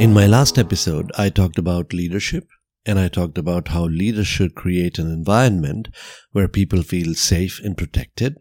[0.00, 2.48] In my last episode, I talked about leadership
[2.86, 5.88] and I talked about how leaders should create an environment
[6.32, 8.38] where people feel safe and protected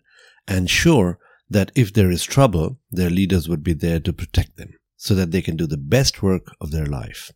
[0.47, 1.19] and sure
[1.49, 5.31] that if there is trouble, their leaders would be there to protect them so that
[5.31, 7.33] they can do the best work of their life.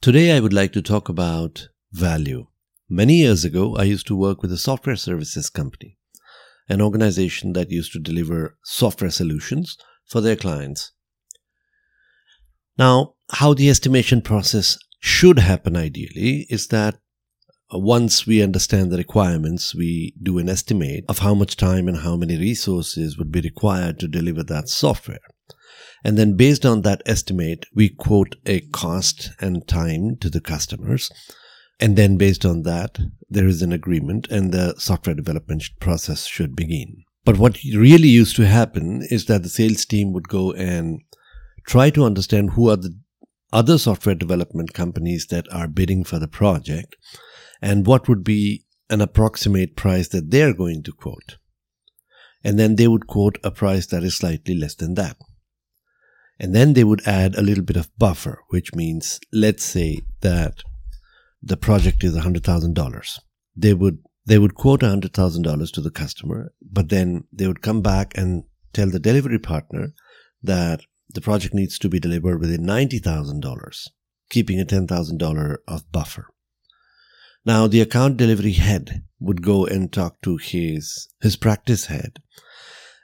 [0.00, 2.48] Today, I would like to talk about value.
[2.88, 5.95] Many years ago, I used to work with a software services company,
[6.68, 10.92] an organization that used to deliver software solutions for their clients.
[12.78, 16.96] Now, how the estimation process should happen ideally is that
[17.72, 22.16] once we understand the requirements, we do an estimate of how much time and how
[22.16, 25.18] many resources would be required to deliver that software.
[26.04, 31.10] And then based on that estimate, we quote a cost and time to the customers.
[31.80, 32.98] And then based on that,
[33.28, 37.04] there is an agreement and the software development process should begin.
[37.24, 41.00] But what really used to happen is that the sales team would go and
[41.66, 42.96] try to understand who are the
[43.52, 46.96] other software development companies that are bidding for the project
[47.60, 51.38] and what would be an approximate price that they're going to quote.
[52.44, 55.16] And then they would quote a price that is slightly less than that.
[56.38, 60.62] And then they would add a little bit of buffer, which means let's say that
[61.42, 63.18] the project is $100,000.
[63.56, 68.18] They would they would quote $100,000 to the customer, but then they would come back
[68.18, 68.42] and
[68.72, 69.94] tell the delivery partner
[70.42, 73.88] that the project needs to be delivered within $90,000,
[74.28, 76.26] keeping a $10,000 of buffer.
[77.44, 82.18] Now, the account delivery head would go and talk to his, his practice head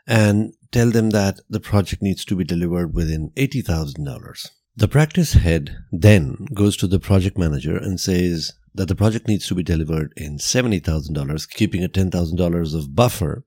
[0.04, 4.46] and tell them that the project needs to be delivered within $80,000.
[4.74, 9.46] The practice head then goes to the project manager and says that the project needs
[9.48, 13.44] to be delivered in $70,000, keeping a $10,000 of buffer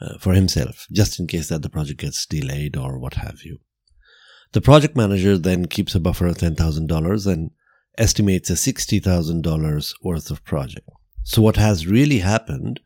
[0.00, 3.58] uh, for himself, just in case that the project gets delayed or what have you.
[4.52, 7.50] The project manager then keeps a buffer of $10,000 and
[7.98, 10.88] estimates a $60,000 worth of project.
[11.24, 12.80] So what has really happened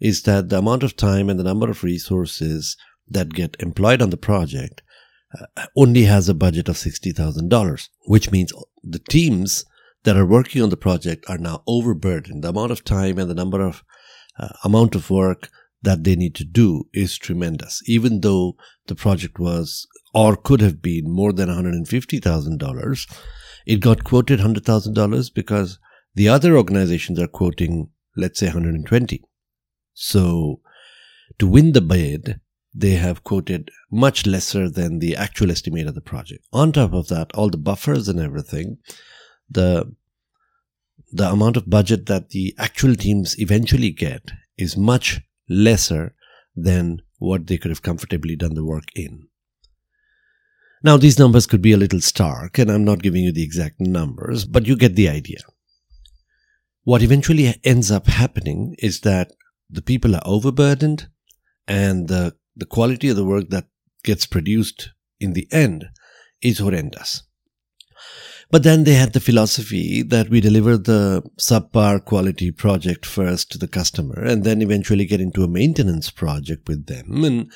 [0.00, 2.76] is that the amount of time and the number of resources
[3.08, 4.82] that get employed on the project
[5.76, 8.52] only has a budget of $60,000, which means
[8.82, 9.64] the teams
[10.04, 12.42] that are working on the project are now overburdened.
[12.42, 13.82] The amount of time and the number of
[14.38, 15.50] uh, amount of work
[15.82, 17.82] that they need to do is tremendous.
[17.86, 18.56] Even though
[18.86, 23.16] the project was or could have been more than $150,000,
[23.66, 25.78] it got quoted $100,000 because
[26.14, 29.22] the other organizations are quoting, let's say, 120.
[29.94, 30.60] So
[31.38, 32.40] to win the bid,
[32.74, 36.44] they have quoted much lesser than the actual estimate of the project.
[36.52, 38.78] On top of that, all the buffers and everything,
[39.50, 39.94] the
[41.10, 46.14] the amount of budget that the actual teams eventually get is much lesser
[46.54, 49.28] than what they could have comfortably done the work in.
[50.82, 53.80] Now, these numbers could be a little stark, and I'm not giving you the exact
[53.80, 55.40] numbers, but you get the idea.
[56.84, 59.32] What eventually ends up happening is that
[59.68, 61.08] the people are overburdened,
[61.66, 63.66] and the, the quality of the work that
[64.04, 65.88] gets produced in the end
[66.42, 67.22] is horrendous.
[68.50, 73.58] But then they had the philosophy that we deliver the subpar quality project first to
[73.58, 77.52] the customer and then eventually get into a maintenance project with them and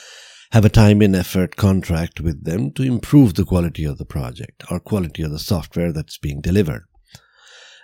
[0.50, 4.64] have a time and effort contract with them to improve the quality of the project
[4.70, 6.84] or quality of the software that's being delivered.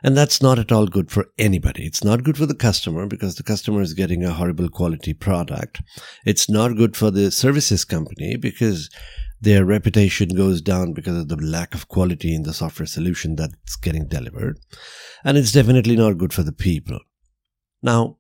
[0.02, 1.84] And that's not at all good for anybody.
[1.84, 5.80] It's not good for the customer because the customer is getting a horrible quality product.
[6.24, 8.90] It's not good for the services company because
[9.40, 13.76] their reputation goes down because of the lack of quality in the software solution that's
[13.76, 14.58] getting delivered.
[15.24, 16.98] And it's definitely not good for the people.
[17.82, 18.18] Now,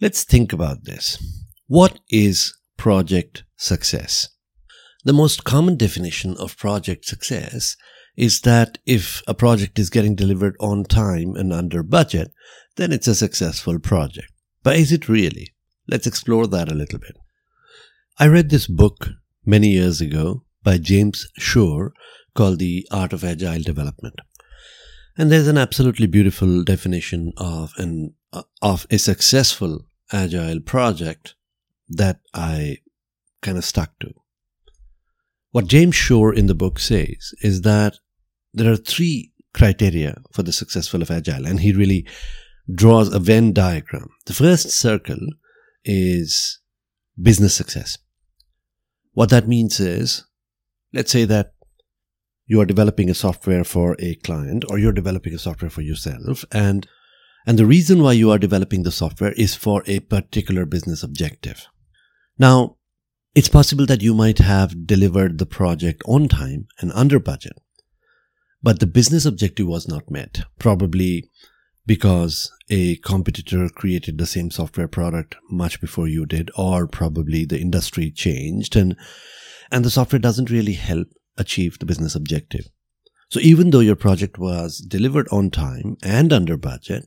[0.00, 1.18] let's think about this.
[1.66, 4.28] What is project success?
[5.04, 7.76] The most common definition of project success
[8.16, 12.32] is that if a project is getting delivered on time and under budget,
[12.76, 14.32] then it's a successful project.
[14.62, 15.54] But is it really?
[15.86, 17.16] Let's explore that a little bit.
[18.18, 19.10] I read this book
[19.44, 21.92] many years ago by James Shore
[22.34, 24.20] called The Art of Agile Development.
[25.16, 31.34] And there's an absolutely beautiful definition of an uh, of a successful agile project
[31.88, 32.78] that I
[33.40, 34.12] kind of stuck to.
[35.52, 37.96] What James Shore in the book says is that
[38.56, 42.06] there are three criteria for the successful of agile, and he really
[42.74, 44.08] draws a Venn diagram.
[44.26, 45.20] The first circle
[45.84, 46.58] is
[47.20, 47.98] business success.
[49.12, 50.24] What that means is,
[50.92, 51.52] let's say that
[52.46, 56.44] you are developing a software for a client or you're developing a software for yourself
[56.52, 56.86] and
[57.48, 61.68] and the reason why you are developing the software is for a particular business objective.
[62.38, 62.76] Now,
[63.36, 67.52] it's possible that you might have delivered the project on time and under budget,
[68.66, 71.30] but the business objective was not met, probably
[71.86, 77.60] because a competitor created the same software product much before you did, or probably the
[77.60, 78.96] industry changed and
[79.70, 81.06] and the software doesn't really help
[81.38, 82.66] achieve the business objective.
[83.28, 87.06] So even though your project was delivered on time and under budget,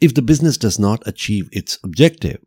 [0.00, 2.40] if the business does not achieve its objective,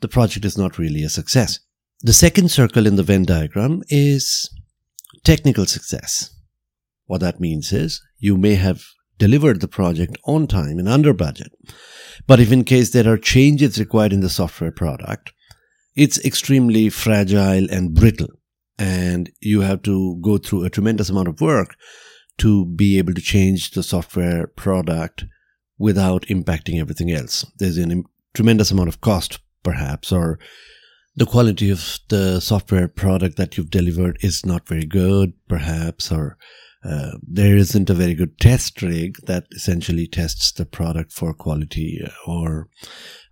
[0.00, 1.60] the project is not really a success.
[2.00, 4.48] The second circle in the Venn diagram is
[5.22, 6.30] technical success.
[7.10, 8.84] What that means is you may have
[9.18, 11.50] delivered the project on time and under budget.
[12.28, 15.32] But if in case there are changes required in the software product,
[15.96, 18.28] it's extremely fragile and brittle.
[18.78, 21.74] And you have to go through a tremendous amount of work
[22.38, 25.24] to be able to change the software product
[25.78, 27.44] without impacting everything else.
[27.58, 28.04] There's a Im-
[28.34, 30.38] tremendous amount of cost, perhaps, or
[31.16, 36.38] the quality of the software product that you've delivered is not very good, perhaps, or
[36.82, 42.00] uh, there isn't a very good test rig that essentially tests the product for quality
[42.02, 42.68] uh, or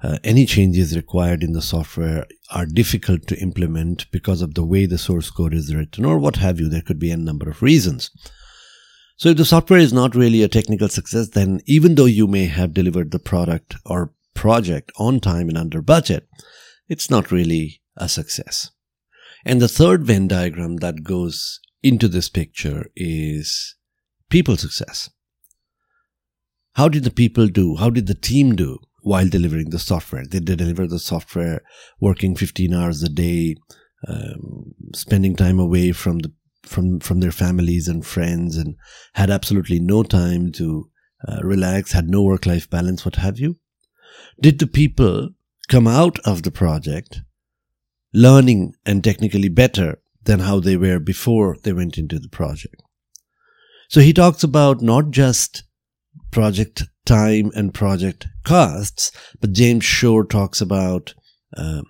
[0.02, 4.84] uh, any changes required in the software are difficult to implement because of the way
[4.84, 6.68] the source code is written or what have you.
[6.68, 8.10] There could be a number of reasons.
[9.16, 12.46] So if the software is not really a technical success, then even though you may
[12.46, 16.28] have delivered the product or project on time and under budget,
[16.88, 18.70] it's not really a success.
[19.44, 23.76] And the third Venn diagram that goes into this picture is
[24.30, 25.10] people success.
[26.74, 27.76] How did the people do?
[27.76, 30.24] How did the team do while delivering the software?
[30.24, 31.62] Did they deliver the software
[32.00, 33.56] working 15 hours a day,
[34.06, 36.32] um, spending time away from the
[36.64, 38.76] from from their families and friends, and
[39.14, 40.90] had absolutely no time to
[41.26, 43.56] uh, relax, had no work life balance, what have you?
[44.40, 45.30] Did the people
[45.68, 47.20] come out of the project
[48.14, 52.82] learning and technically better than how they were before they went into the project.
[53.88, 55.62] So he talks about not just
[56.30, 59.10] project time and project costs,
[59.40, 61.14] but James Shore talks about
[61.56, 61.82] uh,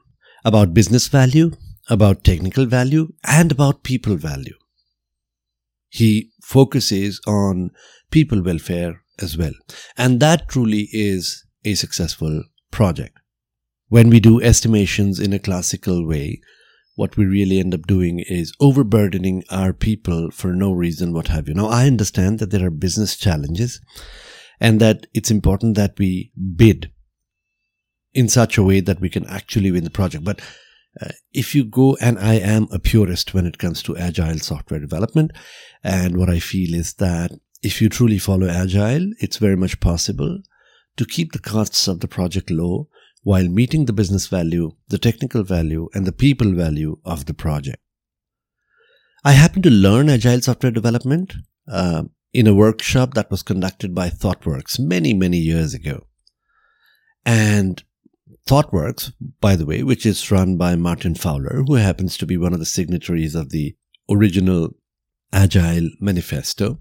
[0.45, 1.51] about business value,
[1.91, 4.55] about technical value, and about people value.
[5.89, 7.71] He focuses on
[8.11, 9.55] people welfare as well,
[9.97, 13.19] and that truly is a successful project.
[13.89, 16.41] When we do estimations in a classical way,
[16.99, 21.47] what we really end up doing is overburdening our people for no reason, what have
[21.47, 21.55] you.
[21.55, 23.81] Now, I understand that there are business challenges
[24.59, 26.91] and that it's important that we bid
[28.15, 30.25] in such a way that we can actually win the project.
[30.25, 30.41] But
[31.01, 34.81] uh, if you go, and I am a purist when it comes to agile software
[34.81, 35.31] development,
[35.85, 37.31] and what I feel is that
[37.63, 40.41] if you truly follow agile, it's very much possible
[40.97, 42.89] to keep the costs of the project low
[43.29, 47.77] while meeting the business value, the technical value, and the people value of the project.
[49.23, 51.35] I happened to learn agile software development
[51.71, 56.07] uh, in a workshop that was conducted by ThoughtWorks many, many years ago.
[57.27, 57.83] And
[58.49, 62.55] ThoughtWorks, by the way, which is run by Martin Fowler, who happens to be one
[62.55, 63.77] of the signatories of the
[64.11, 64.71] original
[65.35, 66.81] Agile Manifesto,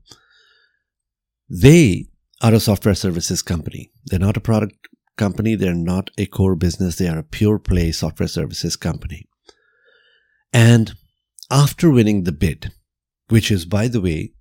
[1.50, 2.06] they
[2.42, 3.92] are a software services company.
[4.06, 5.56] They're not a product company.
[5.56, 6.96] They're not a core business.
[6.96, 9.28] They are a pure play software services company.
[10.54, 10.94] And
[11.52, 12.72] after winning the bid,
[13.30, 14.34] which is, by the way,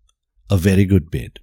[0.51, 1.41] a very good bid,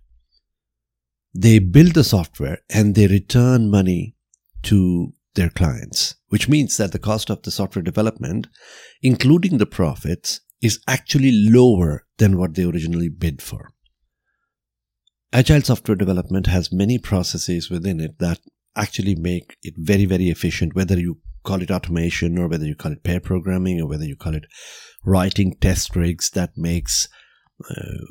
[1.34, 4.16] they build the software and they return money
[4.64, 8.48] to their clients, which means that the cost of the software development,
[9.02, 13.72] including the profits, is actually lower than what they originally bid for.
[15.34, 18.40] Agile software development has many processes within it that
[18.76, 22.92] actually make it very, very efficient, whether you call it automation or whether you call
[22.92, 24.46] it pair programming or whether you call it
[25.06, 27.08] writing test rigs that makes
[27.70, 28.06] uh,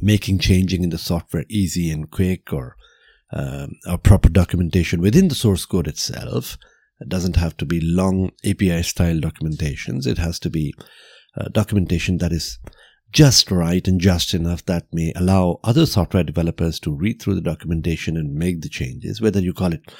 [0.00, 2.76] making changing in the software easy and quick or
[3.32, 6.56] um, or proper documentation within the source code itself.
[7.00, 10.06] It doesn't have to be long API style documentations.
[10.06, 10.74] It has to be
[11.36, 12.58] uh, documentation that is
[13.12, 17.40] just right and just enough that may allow other software developers to read through the
[17.40, 19.92] documentation and make the changes, whether you call it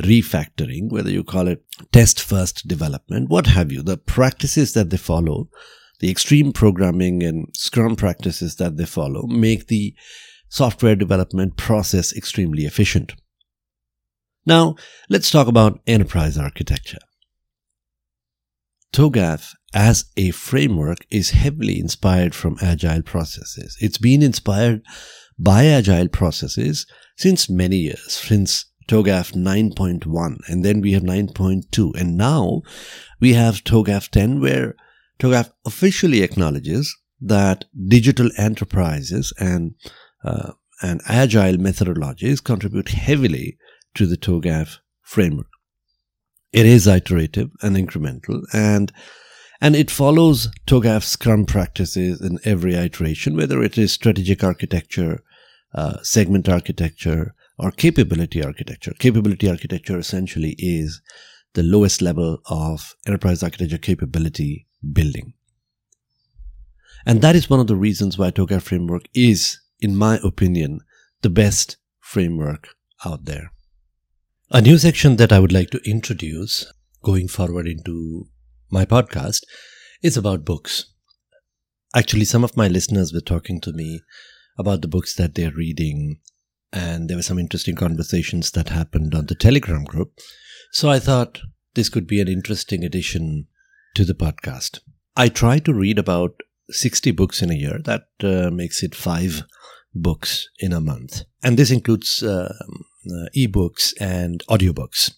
[0.00, 3.82] refactoring, whether you call it test first development, what have you.
[3.82, 5.48] The practices that they follow,
[6.00, 9.94] the extreme programming and scrum practices that they follow make the
[10.48, 13.14] software development process extremely efficient.
[14.44, 14.76] Now,
[15.08, 16.98] let's talk about enterprise architecture.
[18.92, 23.76] TOGAF as a framework is heavily inspired from agile processes.
[23.80, 24.82] It's been inspired
[25.38, 32.16] by agile processes since many years, since TOGAF 9.1, and then we have 9.2, and
[32.16, 32.62] now
[33.20, 34.76] we have TOGAF 10, where
[35.18, 39.74] TOGAF officially acknowledges that digital enterprises and
[40.24, 40.52] uh,
[40.82, 43.56] and agile methodologies contribute heavily
[43.94, 45.46] to the TOGAF framework.
[46.56, 48.90] It is iterative and incremental, and
[49.60, 55.22] and it follows TOGAF Scrum practices in every iteration, whether it is strategic architecture,
[55.74, 58.94] uh, segment architecture, or capability architecture.
[58.98, 61.02] Capability architecture essentially is
[61.52, 65.34] the lowest level of enterprise architecture capability building.
[67.04, 70.80] And that is one of the reasons why TOGAF framework is, in my opinion,
[71.20, 72.68] the best framework
[73.04, 73.52] out there.
[74.52, 76.72] A new section that I would like to introduce
[77.02, 78.28] going forward into
[78.70, 79.40] my podcast
[80.04, 80.86] is about books.
[81.96, 84.02] Actually, some of my listeners were talking to me
[84.56, 86.20] about the books that they're reading,
[86.72, 90.12] and there were some interesting conversations that happened on the Telegram group.
[90.70, 91.40] So I thought
[91.74, 93.48] this could be an interesting addition
[93.96, 94.78] to the podcast.
[95.16, 97.80] I try to read about 60 books in a year.
[97.84, 99.42] That uh, makes it five
[99.92, 101.22] books in a month.
[101.42, 102.54] And this includes uh,
[103.10, 105.12] uh, ebooks and audiobooks.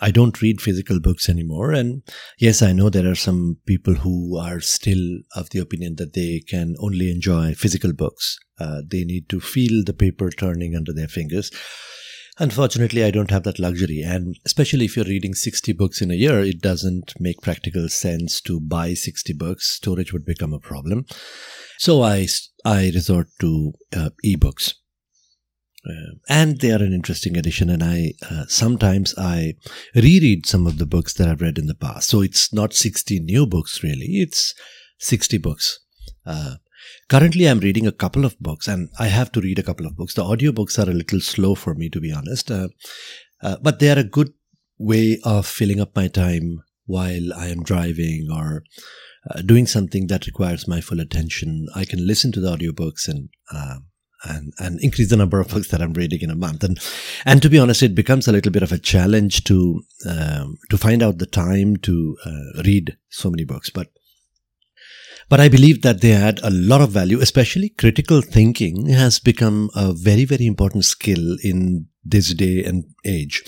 [0.00, 1.72] I don't read physical books anymore.
[1.72, 2.02] And
[2.38, 6.40] yes, I know there are some people who are still of the opinion that they
[6.40, 8.38] can only enjoy physical books.
[8.58, 11.50] Uh, they need to feel the paper turning under their fingers.
[12.38, 14.00] Unfortunately, I don't have that luxury.
[14.00, 18.40] And especially if you're reading 60 books in a year, it doesn't make practical sense
[18.42, 19.70] to buy 60 books.
[19.70, 21.04] Storage would become a problem.
[21.78, 22.26] So I,
[22.64, 24.74] I resort to uh, ebooks.
[25.88, 29.54] Uh, and they are an interesting addition and i uh, sometimes i
[29.94, 32.08] reread some of the books that i've read in the past.
[32.08, 34.54] So it's not 60 new books really it's
[34.98, 35.80] 60 books.
[36.24, 36.54] Uh,
[37.08, 39.96] currently i'm reading a couple of books and i have to read a couple of
[39.96, 40.14] books.
[40.14, 42.68] The audiobooks are a little slow for me to be honest uh,
[43.42, 44.32] uh, but they are a good
[44.78, 48.62] way of filling up my time while i am driving or
[49.30, 51.66] uh, doing something that requires my full attention.
[51.74, 53.30] I can listen to the audiobooks and
[54.24, 56.64] and, and increase the number of books that I'm reading in a month.
[56.64, 56.78] And
[57.24, 60.78] and to be honest, it becomes a little bit of a challenge to um, to
[60.78, 63.70] find out the time to uh, read so many books.
[63.70, 63.88] But
[65.28, 69.70] but I believe that they add a lot of value, especially critical thinking has become
[69.74, 73.42] a very very important skill in this day and age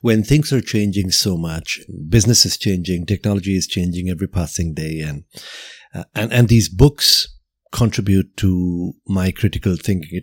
[0.00, 5.00] when things are changing so much business is changing technology is changing every passing day
[5.00, 5.24] and
[5.94, 7.37] uh, and and these books
[7.72, 10.22] contribute to my critical thinking.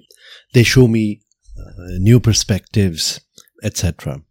[0.54, 1.22] They show me
[1.58, 3.22] uh, new perspectives,
[3.64, 4.22] etc.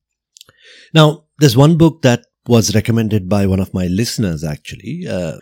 [0.92, 5.38] Now, there's one book that was recommended by one of my listeners actually, uh,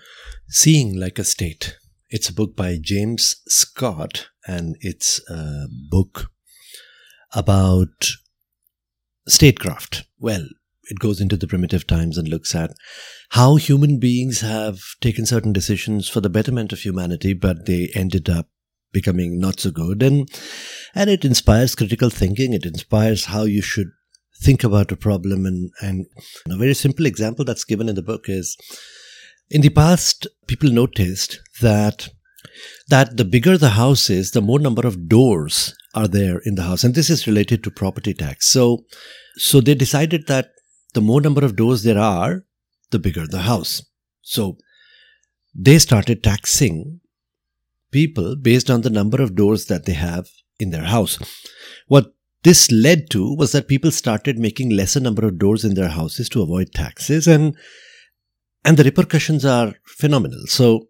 [0.49, 1.77] Seeing Like a State.
[2.11, 6.31] It's a book by James Scott, and it's a book
[7.33, 8.11] about
[9.27, 10.05] statecraft.
[10.19, 10.47] Well,
[10.93, 12.71] it goes into the primitive times and looks at
[13.31, 18.29] how human beings have taken certain decisions for the betterment of humanity, but they ended
[18.29, 18.49] up
[18.93, 20.03] becoming not so good.
[20.03, 20.29] And,
[20.95, 22.53] and it inspires critical thinking.
[22.53, 23.89] It inspires how you should
[24.43, 25.47] think about a problem.
[25.47, 26.07] And, and
[26.51, 28.57] a very simple example that's given in the book is
[29.51, 32.09] in the past, people noticed that
[32.89, 36.63] that the bigger the house is, the more number of doors are there in the
[36.63, 36.85] house.
[36.85, 38.51] And this is related to property tax.
[38.51, 38.85] So,
[39.37, 40.52] so they decided that
[40.95, 42.45] the more number of doors there are,
[42.91, 43.83] the bigger the house.
[44.23, 44.59] So
[45.55, 47.01] they started taxing
[47.91, 51.19] people based on the number of doors that they have in their house.
[51.89, 55.89] What this led to was that people started making lesser number of doors in their
[55.89, 57.57] houses to avoid taxes and
[58.65, 60.41] and the repercussions are phenomenal.
[60.47, 60.89] So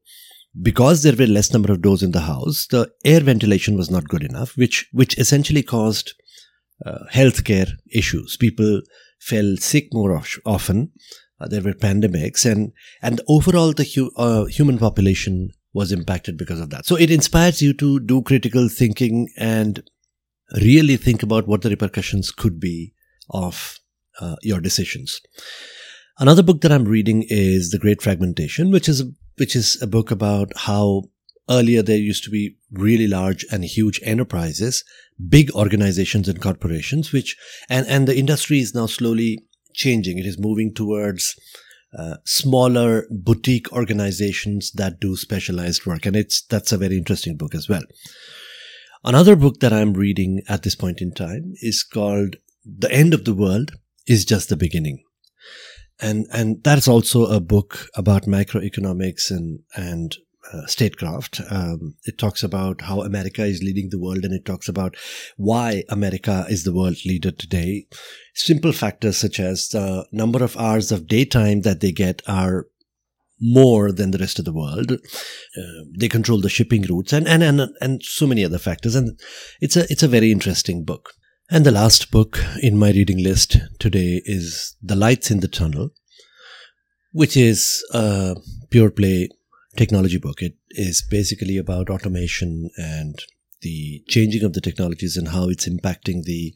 [0.61, 4.09] because there were less number of doors in the house, the air ventilation was not
[4.09, 6.15] good enough, which which essentially caused
[6.85, 8.37] uh, healthcare issues.
[8.37, 8.83] People
[9.23, 10.91] fell sick more often.
[11.41, 16.61] Uh, there were pandemics, and and overall the hu- uh, human population was impacted because
[16.61, 16.87] of that.
[16.87, 19.83] So it inspires you to do critical thinking and
[20.61, 22.93] really think about what the repercussions could be
[23.31, 23.79] of
[24.21, 25.21] uh, your decisions.
[26.19, 29.03] Another book that I'm reading is The Great Fragmentation, which is
[29.39, 31.05] which is a book about how
[31.49, 34.85] earlier there used to be really large and huge enterprises,
[35.29, 37.37] big organizations and corporations, which,
[37.69, 39.45] and, and the industry is now slowly
[39.75, 40.19] changing.
[40.19, 41.35] It is moving towards
[41.99, 46.07] uh, smaller boutique organizations that do specialized work.
[46.07, 47.83] And it's, that's a very interesting book as well.
[49.05, 53.25] Another book that I'm reading at this point in time is called The End of
[53.25, 53.73] the World
[54.07, 55.03] is Just the Beginning.
[56.01, 60.17] And, and that's also a book about microeconomics and, and
[60.53, 61.41] uh, statecraft.
[61.51, 64.97] Um, it talks about how America is leading the world and it talks about
[65.37, 67.87] why America is the world leader today.
[68.35, 72.67] Simple factors such as the number of hours of daytime that they get are
[73.41, 74.93] more than the rest of the world.
[74.93, 78.95] Uh, they control the shipping routes and, and, and, and so many other factors.
[78.95, 79.19] And
[79.61, 81.13] it's a, it's a very interesting book.
[81.51, 85.91] And the last book in my reading list today is The Lights in the Tunnel,
[87.11, 88.37] which is a
[88.71, 89.29] pure play
[89.77, 90.43] technology book.
[90.43, 93.15] It is basically about automation and
[93.63, 96.55] the changing of the technologies and how it's impacting the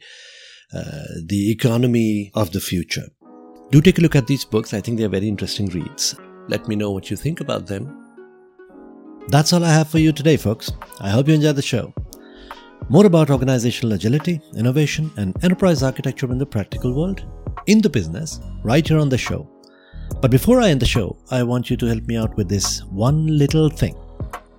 [0.75, 3.09] uh, the economy of the future.
[3.71, 4.75] Do take a look at these books.
[4.75, 6.17] I think they're very interesting reads.
[6.49, 8.03] Let me know what you think about them.
[9.29, 10.73] That's all I have for you today, folks.
[11.01, 11.93] I hope you enjoyed the show.
[12.89, 17.25] More about organizational agility, innovation, and enterprise architecture in the practical world,
[17.67, 19.49] in the business, right here on the show.
[20.21, 22.83] But before I end the show, I want you to help me out with this
[22.85, 23.95] one little thing.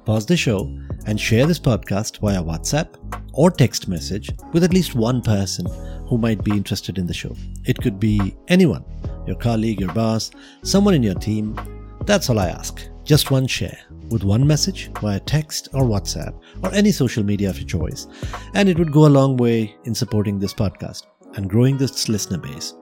[0.05, 0.71] Pause the show
[1.05, 2.95] and share this podcast via WhatsApp
[3.33, 5.65] or text message with at least one person
[6.07, 7.35] who might be interested in the show.
[7.65, 8.85] It could be anyone
[9.25, 10.31] your colleague, your boss,
[10.63, 11.59] someone in your team.
[12.05, 12.87] That's all I ask.
[13.03, 13.77] Just one share
[14.09, 18.07] with one message via text or WhatsApp or any social media of your choice.
[18.53, 21.03] And it would go a long way in supporting this podcast
[21.35, 22.73] and growing this listener base.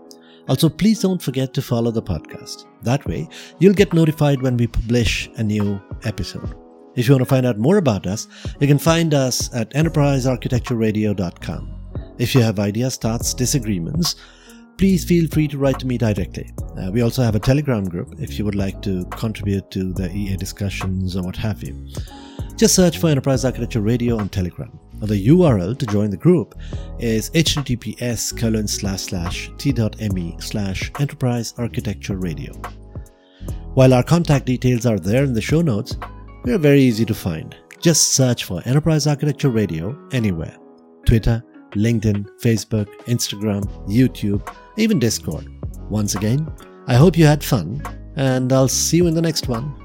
[0.48, 2.66] Also, please don't forget to follow the podcast.
[2.84, 3.28] That way,
[3.60, 6.54] you'll get notified when we publish a new episode.
[6.96, 8.28] If you want to find out more about us,
[8.60, 11.72] you can find us at enterprisearchitectureradio.com.
[12.18, 14.16] If you have ideas, thoughts, disagreements,
[14.78, 16.54] please feel free to write to me directly.
[16.78, 20.12] Uh, we also have a Telegram group if you would like to contribute to the
[20.12, 21.76] EA discussions or what have you.
[22.56, 24.80] Just search for Enterprise Architecture Radio on Telegram.
[25.02, 26.56] The URL to join the group
[27.00, 32.54] is https colon slash slash t.me slash enterprise architecture radio.
[33.74, 35.98] While our contact details are there in the show notes,
[36.44, 37.56] we are very easy to find.
[37.82, 40.58] Just search for Enterprise Architecture Radio anywhere
[41.06, 44.42] Twitter, LinkedIn, Facebook, Instagram, YouTube,
[44.78, 45.48] even Discord.
[45.90, 46.52] Once again,
[46.88, 47.84] I hope you had fun,
[48.16, 49.85] and I'll see you in the next one.